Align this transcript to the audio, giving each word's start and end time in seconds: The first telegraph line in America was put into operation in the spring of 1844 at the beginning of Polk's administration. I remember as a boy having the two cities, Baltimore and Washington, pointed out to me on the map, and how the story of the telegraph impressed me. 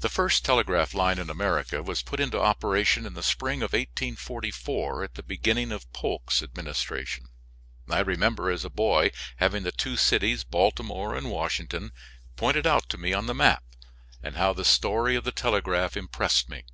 The 0.00 0.08
first 0.08 0.44
telegraph 0.44 0.92
line 0.92 1.20
in 1.20 1.30
America 1.30 1.84
was 1.84 2.02
put 2.02 2.18
into 2.18 2.40
operation 2.40 3.06
in 3.06 3.14
the 3.14 3.22
spring 3.22 3.60
of 3.62 3.72
1844 3.72 5.04
at 5.04 5.14
the 5.14 5.22
beginning 5.22 5.70
of 5.70 5.92
Polk's 5.92 6.42
administration. 6.42 7.26
I 7.88 8.00
remember 8.00 8.50
as 8.50 8.64
a 8.64 8.70
boy 8.70 9.12
having 9.36 9.62
the 9.62 9.70
two 9.70 9.96
cities, 9.96 10.42
Baltimore 10.42 11.14
and 11.14 11.30
Washington, 11.30 11.92
pointed 12.34 12.66
out 12.66 12.88
to 12.88 12.98
me 12.98 13.12
on 13.12 13.26
the 13.26 13.34
map, 13.36 13.62
and 14.20 14.34
how 14.34 14.52
the 14.52 14.64
story 14.64 15.14
of 15.14 15.22
the 15.22 15.30
telegraph 15.30 15.96
impressed 15.96 16.48
me. 16.48 16.64